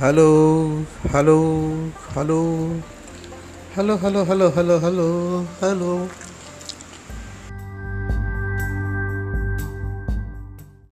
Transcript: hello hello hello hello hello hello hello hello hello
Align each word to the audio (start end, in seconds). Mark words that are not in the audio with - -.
hello 0.00 0.28
hello 1.12 1.38
hello 2.14 2.40
hello 3.74 3.94
hello 3.96 4.20
hello 4.24 4.46
hello 4.48 4.76
hello 4.78 5.08
hello 5.60 5.92